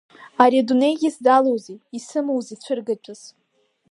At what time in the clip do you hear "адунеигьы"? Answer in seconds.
0.61-1.07